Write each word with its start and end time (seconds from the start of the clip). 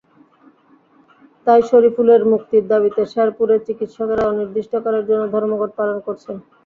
তাই 1.47 1.61
শরীফুলের 1.69 2.21
মুক্তির 2.31 2.63
দাবিতে 2.71 3.01
শেরপুরের 3.13 3.59
চিকিৎসকেরা 3.67 4.23
অনির্দিষ্টকালের 4.27 5.07
জন্য 5.09 5.23
ধর্মঘট 5.35 5.71
পালন 5.79 5.97
করছেন। 6.07 6.35